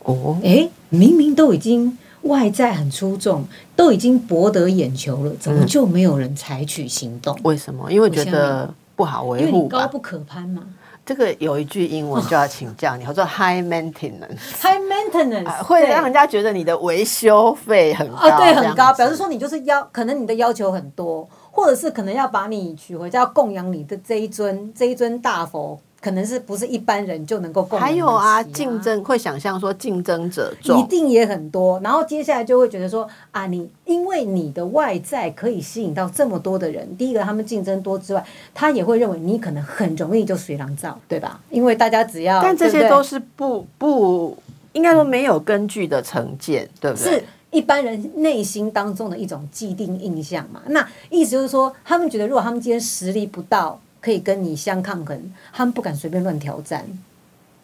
[0.01, 3.45] 哦，哎，明明都已经外在很出众，
[3.77, 7.39] 都已经博得眼球了，怎么就没有人采取行动？
[7.43, 7.91] 为什么？
[7.93, 10.63] 因为觉得不好维护高不可攀嘛。
[11.07, 14.39] 这个有一句英文就要请教你，叫做 high maintenance。
[14.63, 25.79] high maintenance 会让人家觉得你的维修费很高，对，很高，表示说你就是要，可能你的要求很多，或者是可能要把你娶回家供养你的这一尊这一尊大佛。
[26.05, 27.81] 可能是不是一般人就能够共？
[27.81, 41.41] 还有啊，竞争会想象说竞争者一定也很多，然后接下来就会觉得说啊，你因为你的外在可以吸引到这么多的人，第一个他们竞争多之外，他也会认为你可能很容易就随狼照，对吧？
[41.49, 44.37] 因为大家只要，但这些都是不不
[44.75, 47.13] 应该说没有根据的成见，对不对？
[47.15, 50.61] 是一般人内心当中的一种既定印象嘛。
[50.67, 53.81] 那意思就是说，他们觉得如果他们今天实力不到。
[54.05, 55.19] 可以跟你相抗衡，
[55.51, 56.85] 他们不敢随便乱挑战，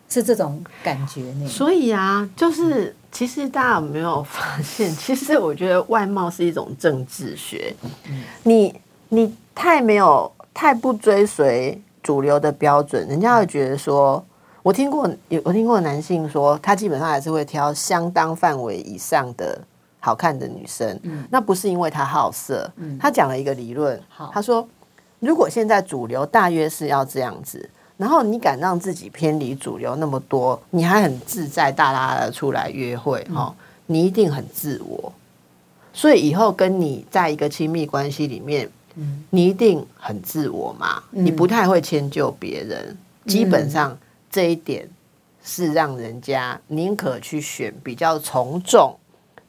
[0.09, 1.47] 是这种感觉呢。
[1.47, 4.91] 所以啊，就是其实大家有没有发现？
[4.97, 7.75] 其实我觉得外貌是一种政治学。
[8.45, 8.75] 你
[9.11, 14.25] 你太没有太不追随主流的标准，人家会觉得说，
[14.63, 19.61] 我听过有我听过男性说，他基本上还是会挑相当范围以上的
[19.99, 20.99] 好看的女生。
[21.03, 22.73] 嗯，那不是因为他好色。
[22.77, 24.01] 嗯，他讲了一个理论，
[24.33, 24.67] 他说。
[25.21, 33.55] 如果现在主流大约是要这样子，然后你敢让自己偏离主流那么多，你还很自在大拉的出来约会哈，
[33.85, 35.13] 你一定很自我。
[35.93, 38.67] 所以以后跟你在一个亲密关系里面，
[39.29, 42.97] 你一定很自我嘛，你不太会迁就别人。
[43.27, 43.95] 基本上
[44.31, 44.89] 这一点
[45.45, 48.97] 是让人家宁可去选比较从众、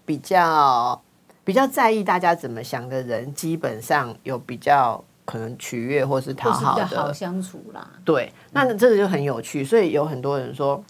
[0.05, 1.01] 比较
[1.45, 5.01] 比较在意大家怎么想的人，基本上有比较。
[5.25, 7.88] 可能取悦或是讨好的，好相处啦。
[8.03, 9.63] 对，那这个就很有趣。
[9.63, 10.84] 所以有很多人说，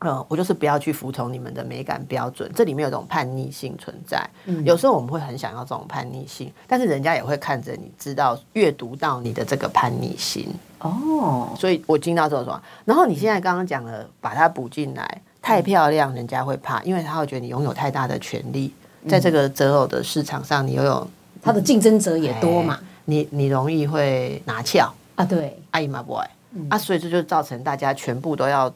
[0.00, 2.50] 嗯，我就是不要去服从你们的美感标准。
[2.54, 4.28] 这里面有种叛逆性存在。
[4.46, 10.48] 嗯，有时候我们会很想要这种叛逆性，但是人家也会看着你知道阅读到你的这个叛逆心。
[10.78, 18.72] 哦，所以我听到这种说，然后你现在刚刚讲了，把它补进来，太漂亮，人家会怕，因为他会觉得你拥有太大的权利，
[19.06, 21.06] 在这个择偶的市场上，你拥有
[21.42, 22.80] 他的竞争者也多嘛。
[23.10, 26.30] 你你容易会拿翘啊，对，爱嘛不爱
[26.68, 28.72] 啊，所以这就造成大家全部都要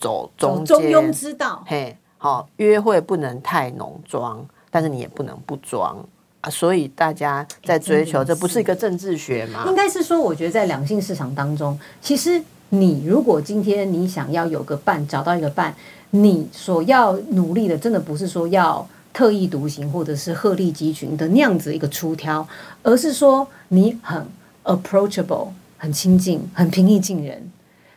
[0.00, 1.62] 走中中庸之道。
[1.64, 6.04] 嘿，好，约会不能太浓妆，但是你也不能不装
[6.40, 9.64] 啊，所以大家在追求，这不是一个政治学吗？
[9.68, 15.72] 应该是说，我觉得在两性市场当中，其实你如果今天你想要有个伴，找到一个伴，
[16.10, 18.84] 你所要努力的，真的不是说要。
[19.12, 22.46] 特立独行，或者是鹤立鸡群的那样子一个出挑，
[22.82, 24.26] 而是说你很
[24.64, 27.50] approachable，很亲近，很平易近人，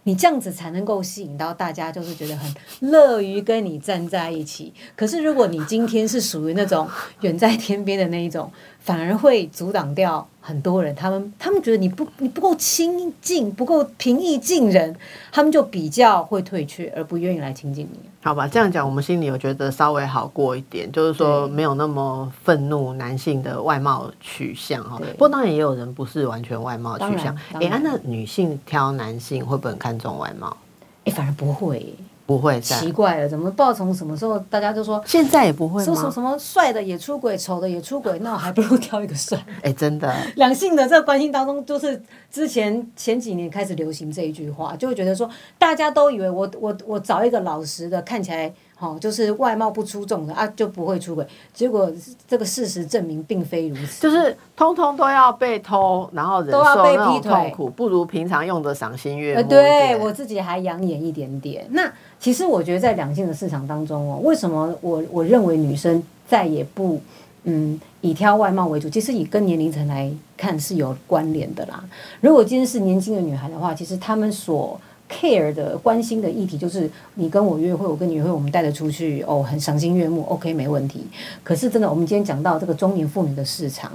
[0.04, 2.54] 你这样子才能够吸引到大家，就是觉得很
[2.92, 4.74] 乐于跟你站在一起。
[4.96, 6.88] 可是如果你今天是属于那种
[7.22, 8.52] 远在天边的那一种，
[8.84, 10.28] 反而会阻挡掉。
[10.46, 14.94] 很多人，他们他们觉得你不你不够亲近，不够平易近人，
[15.32, 18.00] 他们就比较会退却，而不愿意来亲近你。
[18.22, 25.00] 好吧，这样讲，我们心里有觉得稍微好过一点，就是说没有那么愤怒男性的外貌取向哈。
[25.14, 27.34] 不过当然也有人不是完全外貌取向。
[27.54, 30.58] 哎，那女性挑男性会不会很看重外貌？
[31.06, 31.96] 哎，反而不会。
[32.26, 39.38] 不会，奇怪了，怎么不知道从什么时候大家就说现在也不会说说什么帅的也出轨，丑的也出轨，那我还不如挑一个帅。
[39.62, 42.02] 哎，真的，两性的这个关系当中，就是
[42.32, 48.54] 之前前几年开始流行这一句话，就会觉得说大家都以为我我我找一个老实的，看起来
[48.84, 51.26] 哦，就是外貌不出众的啊就不会出轨。
[51.54, 51.90] 结果
[52.28, 61.66] 这个事实证明并非如此，就是通通都要被偷，然后人都要受那种被劈腿痛苦，不如平常用的赏心悦目呃，对我自己还养眼一点点。
[61.72, 67.00] 那其实我觉得在两性的市场当中哦，为什么我我认为女生再也不
[67.46, 71.84] 嗯以挑外貌为主，其实以跟年龄层来看是有关联的啦。
[72.20, 74.80] 如果今天是年轻的女孩的话，其实她们所
[75.14, 81.06] care 的关心的议题就是你跟我约会，我跟你约会，我们带得出去哦，很赏心悦目，OK 没问题。
[81.44, 83.92] 可是真的，我们今天讲到这个中年妇女的市场，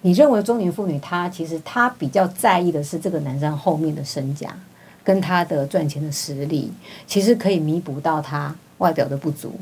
[0.00, 4.56] 你认为中年妇女她其实她比较在意的是这个男生后面的身价
[5.04, 6.72] 跟他的赚钱的实力，
[7.06, 9.52] 其实可以弥补到他外表的不足。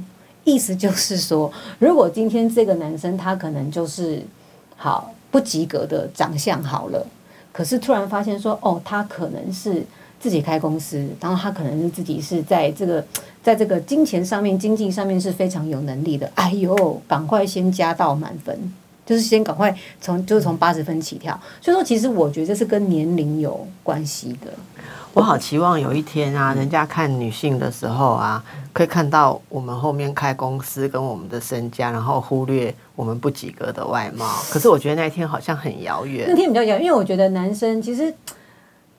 [0.44, 4.22] 意思就是说，如果今天这个男生他可能就是
[4.76, 7.06] 好不及格的长相好了，
[7.52, 9.84] 可是突然发现说，哦，他可能是
[10.22, 13.04] 自己开公司，然后他可能是自己是在这个
[13.42, 16.30] 在这个金钱上面、经济上面是非常有能力的。
[16.36, 18.56] 哎呦，赶快先加到满分，
[19.04, 21.36] 就是先赶快从就是从八十分起跳。
[21.60, 24.52] 所以说，其实我觉得这是跟年龄有关系的。
[25.12, 28.42] 我好期望有一天啊，人家看女性的时候啊，
[28.72, 34.24] 可以看到我们后面开公司跟我们的身家，然后忽略我们不及格的外貌。
[34.50, 36.36] 可是我觉得那一天好像很遥远那。
[36.36, 38.14] 天比较遥远，因为我觉得男生其实，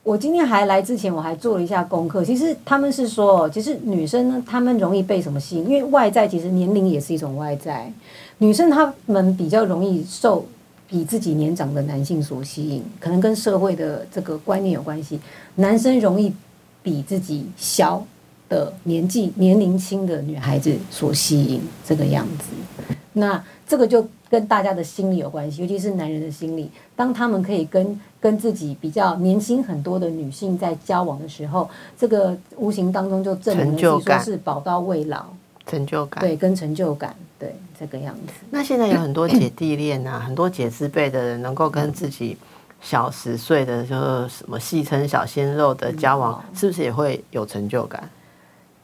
[0.04, 2.22] 我今天还来之前我还做了一下功课。
[2.22, 5.64] 其实他们是说，其实女生呢，她们容易被什么吸引？
[5.64, 7.90] 因为外在其实年龄也是一种外在，
[8.36, 10.44] 女生她们比较容易受
[10.86, 15.18] 比自己年长的男性所吸引，可能跟社会的这个观念有关系。
[15.54, 16.30] 男生容易
[16.82, 18.06] 比自己小
[18.50, 22.94] 的年纪年龄轻的女孩子所吸引，这个样子。
[23.14, 26.68] 那这个就跟大家的心理有关系，尤其是男人的心理。
[26.96, 35.26] 当他们可以跟跟自己比较年轻很多的女性在交往的时候，这个无形当中就证明说是宝刀未老，
[35.68, 36.20] 成就感。
[36.20, 38.32] 对，跟成就感，对这个样子。
[38.50, 42.36] 那现在有很多姐弟恋啊，很多姐字辈的人能够跟自己
[42.80, 48.10] 小十岁的，就是什么戏称小鲜肉的交往，是不是也会有成就感？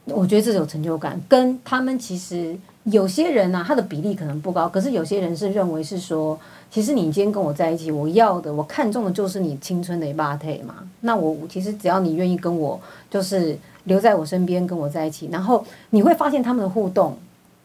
[0.07, 6.39] 我觉得这有成就感，跟他们其实有些人呢、他的比例可能不高，可是有些人是认为是说，
[6.71, 10.77] 其实你今天跟我在一起，我要的，我看中的就是你青春的一把腿嘛。
[11.01, 12.81] 那我其实只要你愿意跟我，
[13.11, 17.17] 就是留在我身边，跟我在一起，然后你会发现他们的互动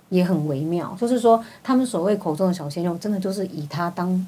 [0.10, 4.26] 也很微妙，就是说他们所谓口中的小鲜肉，真的就是以他当。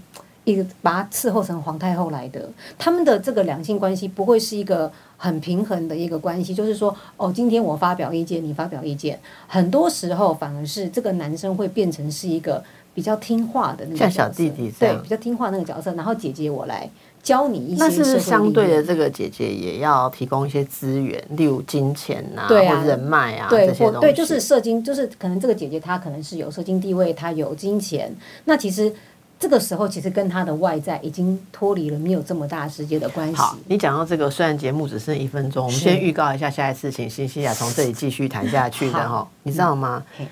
[0.47, 14.71] 一个把他伺候成皇太后来的，他们的这个两性关系不会是一个很平衡的一个关系，就是说，哦，今天我发表意见，你发表意见，很多时候反而是这个男生会变成是一个比较听话的那个像小弟弟。
[14.71, 15.03] 这对，样。
[15.03, 16.89] 比较听话那个角色，然后姐姐我来
[17.21, 23.95] 教你一些那是不是相对的这个姐姐也要提供一些资源，例如金钱呐、对啊或人脉啊对，这些东西？
[23.95, 28.93] 或对，就是社经，就是可能这个姐姐她可能是有社经地位，她有金钱，那其实
[29.39, 33.35] 这个时候其实跟他的外在已经脱离了没有这么大直接的关系。
[33.35, 39.27] 好，你讲到这个，虽然节目只剩一分钟，我们先预告一下下一次，请新西亚从这里继续谈下去的哈。
[39.43, 40.27] 你知道吗嘿？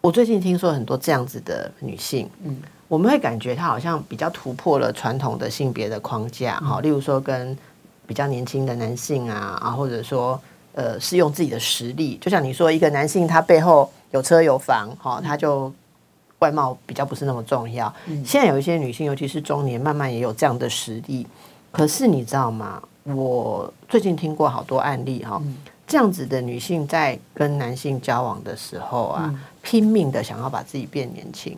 [0.00, 2.56] 我最近听说很多这样子的女性，嗯
[2.86, 7.56] 我们会感觉她好像比较突破了传统的性别的框架，嗯哈、例如说跟
[8.06, 10.38] 比较年轻的男性啊，啊，或者说
[10.74, 15.72] 呃，是用自己的实力，就像你说，一个男性他背后有车有房，哈、他就
[16.44, 17.90] 外貌比较不是那么重要。
[18.22, 21.26] 现在有一些女性，尤其是中年，慢慢也有这样的实力。
[21.72, 22.82] 可是你知道吗？
[23.04, 25.42] 我最近听过好多案例哈、
[25.86, 31.56] 这样子的女性在跟男性交往的时候啊，拼命的想要把自己变年轻。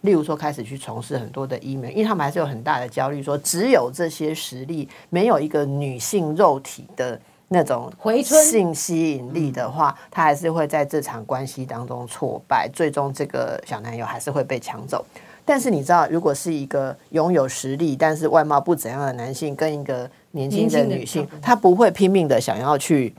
[0.00, 7.20] 例如说，开始去从事很多的医美，因为他们还是有很大的焦虑，说只有这些实力，没有一个女性肉体的
[7.52, 15.04] 那种回春性吸引力的话，他还是会在这场关系当中挫败，最终这个小男友还是会被抢走。
[15.44, 23.12] 但是你知道，如果是一个拥有实力但是外貌不怎样的男性，跟一个年轻的女性他不会拼命的想要去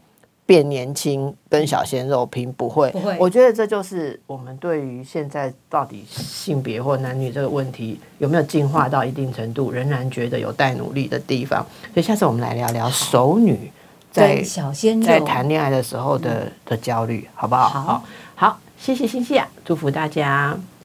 [0.45, 2.89] 变年轻，跟小鲜肉拼，不会。
[2.91, 11.65] 不会我觉得这就是我们对于现在到底性别或男女这个问题有没有进化到一定程度，仍然觉得有待努力的地方。
[11.93, 13.69] 所以下次我们来聊聊熟女
[14.13, 17.67] 在小鲜肉在谈恋爱的时候的的焦虑，好不好？
[17.67, 18.03] 好好，
[18.35, 20.55] 好，谢谢星星啊，祝福大家。